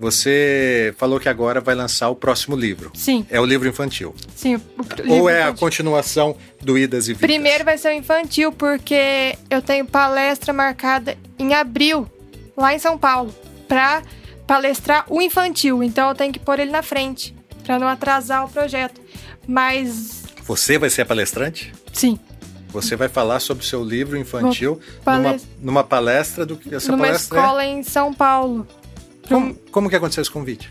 Você 0.00 0.92
falou 0.98 1.20
que 1.20 1.28
agora 1.28 1.60
vai 1.60 1.76
lançar 1.76 2.08
o 2.08 2.16
próximo 2.16 2.56
livro. 2.56 2.90
Sim. 2.92 3.24
É 3.30 3.40
o 3.40 3.44
livro 3.44 3.68
infantil. 3.68 4.12
Sim. 4.34 4.56
O 4.56 5.12
Ou 5.12 5.30
é 5.30 5.34
infantil. 5.34 5.52
a 5.52 5.56
continuação 5.56 6.36
do 6.60 6.76
Idas 6.76 7.06
e 7.06 7.12
Vidas? 7.12 7.20
Primeiro 7.20 7.64
vai 7.64 7.78
ser 7.78 7.90
o 7.90 7.92
infantil, 7.92 8.50
porque 8.50 9.38
eu 9.48 9.62
tenho 9.62 9.84
palestra 9.84 10.52
marcada 10.52 11.16
em 11.38 11.54
abril, 11.54 12.04
lá 12.56 12.74
em 12.74 12.80
São 12.80 12.98
Paulo, 12.98 13.32
para 13.68 14.02
palestrar 14.44 15.04
o 15.08 15.22
infantil. 15.22 15.84
Então 15.84 16.08
eu 16.08 16.16
tenho 16.16 16.32
que 16.32 16.40
pôr 16.40 16.58
ele 16.58 16.72
na 16.72 16.82
frente, 16.82 17.32
para 17.62 17.78
não 17.78 17.86
atrasar 17.86 18.44
o 18.44 18.48
projeto. 18.48 19.00
Mas. 19.46 20.24
Você 20.42 20.76
vai 20.78 20.90
ser 20.90 21.02
a 21.02 21.06
palestrante? 21.06 21.72
Sim. 21.92 22.18
Você 22.68 22.96
vai 22.96 23.08
falar 23.08 23.40
sobre 23.40 23.64
o 23.64 23.66
seu 23.66 23.82
livro 23.82 24.16
infantil 24.16 24.78
numa, 25.06 25.36
numa, 25.60 25.84
palestra 25.84 26.44
do 26.44 26.56
que 26.56 26.74
essa 26.74 26.92
numa 26.92 27.06
palestra 27.06 27.36
é? 27.36 27.40
escola 27.40 27.64
é? 27.64 27.66
em 27.66 27.82
São 27.82 28.12
Paulo. 28.12 28.66
Como, 29.26 29.54
como 29.70 29.88
que 29.88 29.96
aconteceu 29.96 30.22
esse 30.22 30.30
convite? 30.30 30.70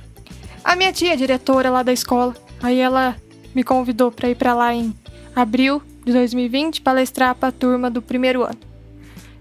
A 0.64 0.76
minha 0.76 0.92
tia, 0.92 1.16
diretora 1.16 1.70
lá 1.70 1.82
da 1.82 1.94
escola, 1.94 2.36
aí 2.62 2.80
ela 2.80 3.16
me 3.56 3.64
convidou 3.64 4.12
para 4.12 4.30
ir 4.30 4.36
para 4.36 4.54
lá 4.54 4.74
em 4.74 4.94
abril 5.36 5.82
de 6.06 6.14
2020 6.14 6.82
palestrar 6.82 7.36
para 7.36 7.50
a 7.50 7.52
turma 7.52 7.90
do 7.90 8.02
primeiro 8.02 8.44
ano. 8.44 8.60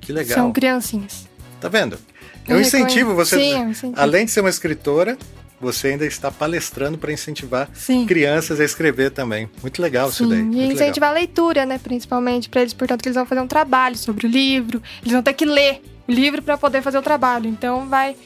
Que 0.00 0.12
legal. 0.12 0.36
São 0.36 0.52
criancinhas. 0.52 1.26
Tá 1.60 1.68
vendo? 1.68 1.98
É 2.46 2.54
um 2.54 2.60
incentivo 2.60 3.14
você, 3.14 3.36
Sim, 3.38 3.54
é 3.54 3.58
um 3.58 3.70
incentivo. 3.70 4.00
além 4.00 4.24
de 4.24 4.30
ser 4.30 4.40
uma 4.40 4.50
escritora, 4.50 5.18
você 5.60 5.88
ainda 5.88 6.04
está 6.04 6.30
palestrando 6.30 6.98
para 6.98 7.12
incentivar 7.12 7.68
Sim. 7.72 8.06
crianças 8.06 8.60
a 8.60 8.64
escrever 8.64 9.10
também. 9.10 9.48
Muito 9.62 9.80
legal 9.80 10.10
Sim. 10.10 10.12
isso 10.12 10.28
daí. 10.28 10.40
E 10.40 10.72
incentivar 10.72 10.92
legal. 10.92 11.10
a 11.10 11.12
leitura, 11.12 11.66
né? 11.66 11.78
Principalmente 11.78 12.48
para 12.48 12.60
eles, 12.60 12.74
portanto, 12.74 13.02
que 13.02 13.08
eles 13.08 13.16
vão 13.16 13.26
fazer 13.26 13.40
um 13.40 13.46
trabalho 13.46 13.96
sobre 13.96 14.26
o 14.26 14.30
livro. 14.30 14.82
Eles 15.00 15.12
vão 15.12 15.22
ter 15.22 15.32
que 15.32 15.44
ler 15.44 15.82
o 16.06 16.12
livro 16.12 16.42
para 16.42 16.56
poder 16.58 16.82
fazer 16.82 16.98
o 16.98 17.02
trabalho. 17.02 17.48
Então 17.48 17.88
vai 17.88 18.16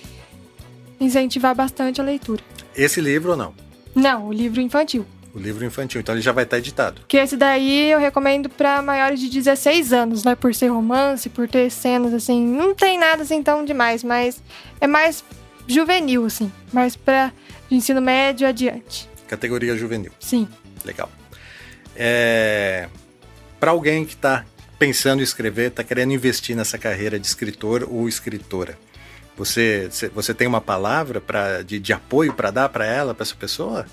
incentivar 1.01 1.55
bastante 1.55 2.01
a 2.01 2.05
leitura. 2.05 2.43
Esse 2.77 3.01
livro 3.01 3.33
ou 3.33 3.37
não? 3.37 3.55
Não, 3.95 4.29
o 4.29 4.33
livro 4.33 4.61
infantil. 4.61 5.07
O 5.33 5.39
livro 5.39 5.65
infantil, 5.65 6.01
então 6.01 6.15
ele 6.15 6.23
já 6.23 6.33
vai 6.33 6.43
estar 6.43 6.59
editado. 6.59 7.03
Que 7.07 7.17
esse 7.17 7.37
daí 7.37 7.91
eu 7.91 8.01
recomendo 8.01 8.49
para 8.49 8.83
maiores 8.83 9.21
de 9.21 9.29
16 9.29 9.93
anos, 9.93 10.25
né? 10.25 10.35
Por 10.35 10.53
ser 10.53 10.69
romance, 10.69 11.29
por 11.29 11.49
ter 11.49 11.71
cenas 11.71 12.13
assim. 12.13 12.45
Não 12.45 12.75
tem 12.75 12.99
nada 12.99 13.23
assim 13.23 13.41
tão 13.41 13.65
demais, 13.65 14.03
mas 14.03 14.43
é 14.81 14.89
mais 14.89 15.23
juvenil, 15.67 16.25
assim, 16.25 16.51
mas 16.73 16.97
para 16.97 17.33
ensino 17.71 18.01
médio 18.01 18.47
adiante. 18.47 19.09
Categoria 19.29 19.77
juvenil. 19.77 20.13
Sim. 20.19 20.49
Legal. 20.85 21.11
É... 21.95 22.89
Para 23.59 23.73
alguém 23.73 24.05
que 24.05 24.15
está 24.15 24.45
pensando 24.79 25.21
em 25.21 25.23
escrever, 25.23 25.69
está 25.69 25.85
querendo 25.85 26.13
investir 26.13 26.57
nessa 26.57 26.79
carreira 26.79 27.19
de 27.19 27.27
escritor 27.27 27.87
ou 27.89 28.09
escritora, 28.09 28.79
você, 29.37 29.89
você 30.15 30.35
tem 30.35 30.47
uma 30.47 30.61
palavra 30.61 31.21
pra, 31.21 31.63
de, 31.63 31.79
de 31.79 31.93
apoio 31.93 32.33
para 32.33 32.51
dar 32.51 32.69
para 32.69 32.85
ela, 32.85 33.15
para 33.15 33.23
essa 33.23 33.35
pessoa? 33.35 33.87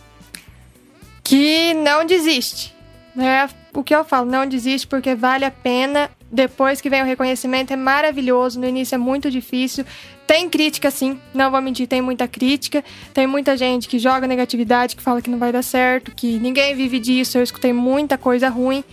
Que 1.23 1.73
não 1.73 2.05
desiste. 2.05 2.75
É 3.17 3.49
o 3.73 3.83
que 3.83 3.95
eu 3.95 4.03
falo, 4.03 4.29
não 4.29 4.47
desiste 4.47 4.85
porque 4.87 5.15
vale 5.15 5.45
a 5.45 5.51
pena. 5.51 6.09
Depois 6.31 6.81
que 6.81 6.89
vem 6.89 7.01
o 7.01 7.05
reconhecimento 7.05 7.71
é 7.71 7.75
maravilhoso. 7.75 8.59
No 8.59 8.67
início 8.67 8.95
é 8.95 8.97
muito 8.97 9.31
difícil. 9.31 9.85
Tem 10.27 10.49
crítica, 10.49 10.91
sim, 10.91 11.17
não 11.33 11.49
vou 11.49 11.61
mentir, 11.61 11.87
tem 11.87 12.01
muita 12.01 12.27
crítica. 12.27 12.83
Tem 13.13 13.25
muita 13.25 13.55
gente 13.55 13.87
que 13.87 13.97
joga 13.97 14.27
negatividade, 14.27 14.97
que 14.97 15.01
fala 15.01 15.21
que 15.21 15.29
não 15.29 15.39
vai 15.39 15.53
dar 15.53 15.63
certo, 15.63 16.13
que 16.13 16.37
ninguém 16.37 16.75
vive 16.75 16.99
disso. 16.99 17.37
Eu 17.37 17.43
escutei 17.43 17.71
muita 17.71 18.17
coisa 18.17 18.49
ruim 18.49 18.83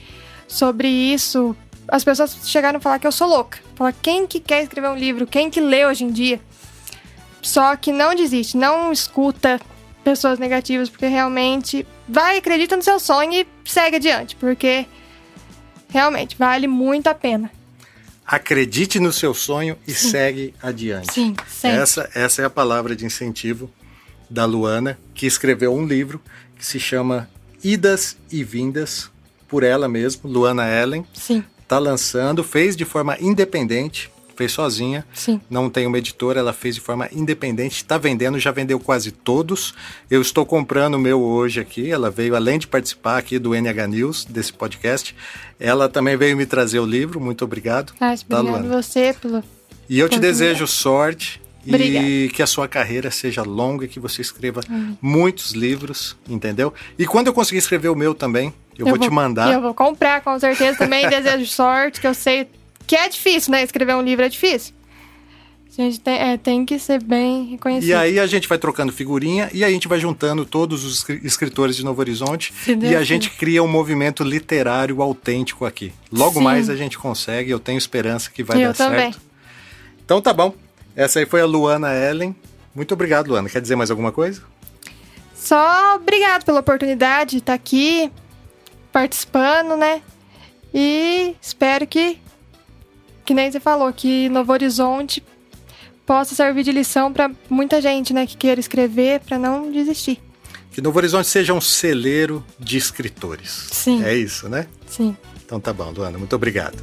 sobre 0.47 0.87
isso. 0.87 1.57
As 1.89 2.05
pessoas 2.05 2.49
chegaram 2.49 2.79
a 2.79 2.81
falar 2.81 3.01
que 3.01 3.07
eu 3.07 3.13
sou 3.13 3.29
louca. 3.29 3.59
Falar 3.75 3.93
quem 4.01 4.29
que 4.29 4.39
quer 4.39 4.63
escrever 4.63 4.89
um 4.89 4.97
livro, 4.97 5.27
quem 5.27 5.51
que 5.51 5.61
lê 5.61 5.85
hoje 5.85 6.05
em 6.05 6.13
dia. 6.13 6.41
Só 7.43 7.75
que 7.75 7.91
não 7.91 8.15
desiste, 8.15 8.57
não 8.57 8.93
escuta 8.93 9.61
pessoas 10.05 10.39
negativas, 10.39 10.89
porque 10.89 11.07
realmente 11.07 11.85
vai, 12.09 12.39
acredita 12.39 12.77
no 12.77 12.83
seu 12.83 13.01
sonho 13.01 13.33
e 13.33 13.47
segue 13.65 13.97
adiante, 13.97 14.37
porque 14.37 14.87
realmente 15.89 16.37
vale 16.39 16.69
muito 16.69 17.09
a 17.09 17.15
pena. 17.15 17.51
Acredite 18.27 18.99
no 18.99 19.13
seu 19.13 19.35
sonho 19.35 19.77
e 19.87 19.93
Sim. 19.93 20.11
segue 20.11 20.55
adiante. 20.63 21.13
Sim, 21.13 21.35
sempre. 21.47 21.79
Essa, 21.79 22.11
essa 22.15 22.43
é 22.43 22.45
a 22.45 22.51
palavra 22.51 22.97
de 22.97 23.05
incentivo 23.05 23.71
da 24.31 24.45
Luana, 24.47 24.99
que 25.15 25.27
escreveu 25.27 25.75
um 25.75 25.87
livro 25.87 26.21
que 26.57 26.65
se 26.65 26.81
chama 26.81 27.29
Idas 27.63 28.17
e 28.31 28.43
Vindas, 28.43 29.11
por 29.47 29.63
ela 29.63 29.89
mesma, 29.89 30.23
Luana 30.29 30.67
Ellen. 30.67 31.07
Sim. 31.13 31.45
Está 31.63 31.79
lançando, 31.79 32.43
fez 32.43 32.77
de 32.77 32.85
forma 32.85 33.17
independente, 33.21 34.11
fez 34.37 34.53
sozinha. 34.53 35.05
Sim. 35.15 35.41
Não 35.49 35.71
tem 35.71 35.87
uma 35.87 35.99
editora, 35.99 36.41
ela 36.41 36.53
fez 36.53 36.75
de 36.75 36.81
forma 36.81 37.09
independente, 37.13 37.77
está 37.77 37.99
vendendo, 37.99 38.39
já 38.39 38.51
vendeu 38.51 38.79
quase 38.79 39.11
todos. 39.11 39.75
Eu 40.11 40.21
estou 40.21 40.45
comprando 40.45 40.95
o 40.95 40.99
meu 40.99 41.23
hoje 41.23 41.61
aqui. 41.61 41.91
Ela 41.91 42.11
veio, 42.11 42.35
além 42.35 42.59
de 42.59 42.67
participar 42.67 43.19
aqui 43.19 43.39
do 43.39 43.55
NH 43.55 43.87
News, 43.89 44.25
desse 44.25 44.53
podcast, 44.53 45.15
ela 45.59 45.89
também 45.89 46.17
veio 46.17 46.37
me 46.37 46.47
trazer 46.47 46.79
o 46.79 46.87
livro. 46.87 47.21
Muito 47.21 47.45
obrigado. 47.45 47.93
Ah, 48.01 48.15
tá, 48.29 48.41
obrigado 48.41 48.69
você 48.69 49.15
pelo. 49.21 49.43
E 49.89 49.99
eu 49.99 50.09
te 50.09 50.19
desejo 50.19 50.67
sorte. 50.67 51.41
Obrigada. 51.67 52.07
E 52.07 52.29
que 52.29 52.43
a 52.43 52.47
sua 52.47 52.69
carreira 52.69 53.11
seja 53.11 53.43
longa, 53.43 53.89
que 53.89 53.99
você 53.99 54.21
escreva 54.21 54.61
hum. 54.71 54.97
muitos 55.01 55.53
livros, 55.53 56.17
entendeu? 56.29 56.75
E 56.99 57.07
quando 57.07 57.29
eu 57.29 57.33
conseguir 57.33 57.59
escrever 57.59 57.89
o 57.89 57.95
meu 57.95 58.15
também, 58.15 58.53
eu, 58.79 58.81
eu 58.81 58.87
vou, 58.87 58.99
vou, 58.99 59.09
te 59.09 59.11
mandar. 59.11 59.53
Eu 59.53 59.63
vou 59.63 59.73
comprar, 59.73 60.21
com 60.21 60.39
certeza 60.39 60.79
também. 60.79 61.09
desejo 61.09 61.47
sorte, 61.47 62.01
que 62.01 62.07
eu 62.07 62.15
sei 62.15 62.49
que 62.87 62.97
é 62.97 63.09
difícil, 63.09 63.53
né? 63.53 63.63
Escrever 63.63 63.95
um 63.95 64.03
livro 64.03 64.25
é 64.25 64.29
difícil. 64.29 64.75
A 65.77 65.83
gente 65.83 65.99
tem, 65.99 66.15
é, 66.15 66.37
tem 66.37 66.65
que 66.65 66.79
ser 66.79 67.03
bem 67.03 67.47
reconhecido. 67.47 67.89
E 67.89 67.95
aí 67.95 68.21
a 68.21 68.27
gente 68.29 68.47
vai 68.47 68.57
trocando 68.57 68.93
figurinha 68.93 69.51
e 69.53 69.65
a 69.65 69.71
gente 69.71 69.89
vai 69.89 69.99
juntando 69.99 70.45
todos 70.45 70.85
os 70.85 71.09
escritores 71.25 71.75
de 71.75 71.85
Novo 71.85 72.01
Horizonte 72.01 72.55
e 72.81 72.95
a 72.95 73.03
gente 73.03 73.29
cria 73.31 73.61
um 73.61 73.67
movimento 73.67 74.23
literário 74.23 75.03
autêntico 75.03 75.65
aqui. 75.65 75.93
Logo 76.13 76.35
Sim. 76.35 76.45
mais 76.45 76.71
a 76.71 76.77
gente 76.77 76.97
consegue, 76.97 77.51
eu 77.51 77.59
tenho 77.59 77.77
esperança 77.77 78.31
que 78.31 78.45
vai 78.45 78.59
eu 78.59 78.69
dar 78.69 78.75
também. 78.75 79.13
certo. 79.13 79.21
Então 80.05 80.21
tá 80.21 80.33
bom. 80.33 80.55
Essa 80.95 81.19
aí 81.19 81.27
foi 81.27 81.41
a 81.41 81.47
Luana 81.47 81.93
Ellen. 81.93 82.37
Muito 82.73 82.95
obrigado, 82.95 83.29
Luana. 83.29 83.49
Quer 83.49 83.61
dizer 83.61 83.75
mais 83.75 83.91
alguma 83.91 84.13
coisa? 84.13 84.43
Só 85.35 85.97
obrigado 85.97 86.45
pela 86.45 86.61
oportunidade 86.61 87.33
de 87.33 87.39
estar 87.39 87.55
aqui 87.55 88.13
participando, 88.93 89.77
né? 89.77 90.03
E 90.73 91.35
espero 91.43 91.85
que, 91.85 92.19
que 93.25 93.35
nem 93.35 93.51
você 93.51 93.61
falou, 93.61 93.93
que 93.93 94.29
Novo 94.29 94.53
Horizonte 94.53 95.23
possa 96.07 96.35
servir 96.35 96.63
de 96.63 96.73
lição 96.73 97.13
para 97.13 97.31
muita 97.49 97.81
gente, 97.81 98.13
né, 98.13 98.27
que 98.27 98.37
queira 98.37 98.61
escrever, 98.61 99.21
para 99.21 99.39
não 99.39 99.71
desistir. 99.71 100.21
Que 100.71 100.81
Novo 100.81 100.99
Horizonte 100.99 101.29
seja 101.29 101.55
um 101.55 101.61
celeiro 101.61 102.45
de 102.59 102.77
escritores. 102.77 103.69
Sim. 103.71 104.03
É 104.05 104.15
isso, 104.15 104.49
né? 104.49 104.67
Sim. 104.87 105.17
Então 105.45 105.61
tá 105.61 105.73
bom, 105.73 105.91
Luana, 105.91 106.19
muito 106.19 106.35
obrigado. 106.35 106.83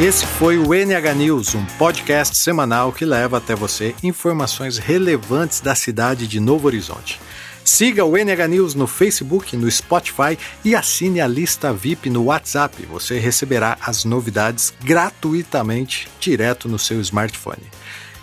Esse 0.00 0.24
foi 0.24 0.56
o 0.56 0.72
NH 0.72 1.12
News, 1.14 1.54
um 1.54 1.62
podcast 1.76 2.34
semanal 2.34 2.90
que 2.90 3.04
leva 3.04 3.36
até 3.36 3.54
você 3.54 3.94
informações 4.02 4.78
relevantes 4.78 5.60
da 5.60 5.74
cidade 5.74 6.26
de 6.26 6.40
Novo 6.40 6.68
Horizonte. 6.68 7.20
Siga 7.62 8.06
o 8.06 8.16
NH 8.16 8.48
News 8.48 8.74
no 8.74 8.86
Facebook, 8.86 9.54
no 9.58 9.70
Spotify 9.70 10.38
e 10.64 10.74
assine 10.74 11.20
a 11.20 11.26
lista 11.26 11.70
VIP 11.70 12.08
no 12.08 12.24
WhatsApp. 12.24 12.82
Você 12.86 13.18
receberá 13.18 13.76
as 13.78 14.06
novidades 14.06 14.72
gratuitamente 14.82 16.08
direto 16.18 16.66
no 16.66 16.78
seu 16.78 16.98
smartphone. 17.02 17.70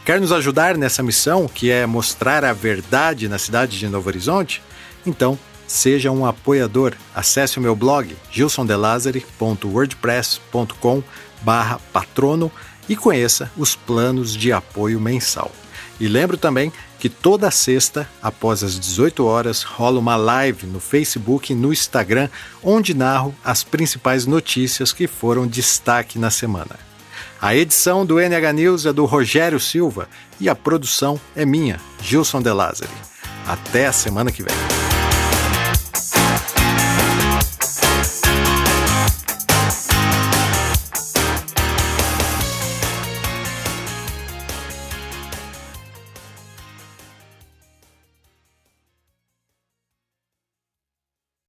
Quer 0.03 0.19
nos 0.19 0.31
ajudar 0.31 0.75
nessa 0.75 1.03
missão, 1.03 1.47
que 1.47 1.69
é 1.69 1.85
mostrar 1.85 2.43
a 2.43 2.53
verdade 2.53 3.29
na 3.29 3.37
cidade 3.37 3.77
de 3.77 3.87
Novo 3.87 4.09
Horizonte? 4.09 4.63
Então, 5.05 5.37
seja 5.67 6.09
um 6.09 6.25
apoiador. 6.25 6.95
Acesse 7.13 7.59
o 7.59 7.61
meu 7.61 7.75
blog 7.75 8.17
gilsondelazare.wordpress.com 8.31 11.03
barra 11.41 11.79
patrono 11.91 12.51
e 12.87 12.95
conheça 12.95 13.51
os 13.57 13.75
planos 13.75 14.33
de 14.33 14.51
apoio 14.51 14.99
mensal. 14.99 15.51
E 15.99 16.07
lembro 16.07 16.37
também 16.37 16.71
que 16.99 17.09
toda 17.09 17.51
sexta, 17.51 18.07
após 18.21 18.63
as 18.63 18.79
18 18.79 19.25
horas, 19.25 19.63
rola 19.63 19.99
uma 19.99 20.15
live 20.15 20.65
no 20.67 20.79
Facebook 20.79 21.51
e 21.51 21.55
no 21.55 21.73
Instagram, 21.73 22.29
onde 22.63 22.93
narro 22.93 23.33
as 23.43 23.63
principais 23.63 24.25
notícias 24.25 24.91
que 24.91 25.07
foram 25.07 25.47
destaque 25.47 26.19
na 26.19 26.29
semana. 26.29 26.87
A 27.41 27.55
edição 27.55 28.05
do 28.05 28.19
NH 28.19 28.53
News 28.53 28.85
é 28.85 28.93
do 28.93 29.05
Rogério 29.05 29.59
Silva 29.59 30.09
e 30.39 30.49
a 30.49 30.55
produção 30.55 31.19
é 31.35 31.45
minha, 31.45 31.79
Gilson 32.01 32.41
De 32.41 32.51
Lázari. 32.51 32.91
Até 33.45 33.87
a 33.87 33.93
semana 33.93 34.31
que 34.31 34.43
vem. 34.43 34.86